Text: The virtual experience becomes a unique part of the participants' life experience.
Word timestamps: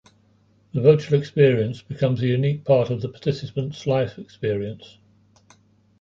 The 0.73 0.81
virtual 0.81 1.19
experience 1.19 1.83
becomes 1.83 2.23
a 2.23 2.27
unique 2.27 2.65
part 2.65 2.89
of 2.89 3.03
the 3.03 3.07
participants' 3.09 3.85
life 3.85 4.17
experience. 4.17 4.97